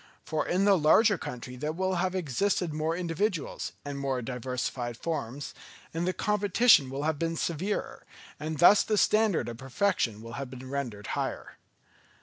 For 0.25 0.47
in 0.47 0.65
the 0.65 0.75
larger 0.79 1.15
country 1.19 1.55
there 1.55 1.71
will 1.71 1.93
have 1.97 2.15
existed 2.15 2.73
more 2.73 2.97
individuals, 2.97 3.73
and 3.85 3.99
more 3.99 4.19
diversified 4.23 4.97
forms, 4.97 5.53
and 5.93 6.07
the 6.07 6.11
competition 6.11 6.89
will 6.89 7.03
have 7.03 7.19
been 7.19 7.35
severer, 7.35 8.03
and 8.39 8.57
thus 8.57 8.81
the 8.81 8.97
standard 8.97 9.47
of 9.47 9.57
perfection 9.57 10.23
will 10.23 10.33
have 10.41 10.49
been 10.49 10.67
rendered 10.71 11.05
higher. 11.13 11.59